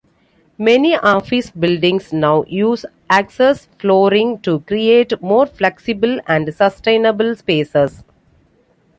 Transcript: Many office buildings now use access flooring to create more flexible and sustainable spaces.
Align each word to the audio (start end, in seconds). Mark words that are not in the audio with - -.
Many 0.57 0.95
office 0.97 1.51
buildings 1.51 2.11
now 2.11 2.43
use 2.47 2.87
access 3.07 3.67
flooring 3.77 4.39
to 4.39 4.61
create 4.61 5.21
more 5.21 5.45
flexible 5.45 6.19
and 6.25 6.51
sustainable 6.55 7.35
spaces. 7.35 8.03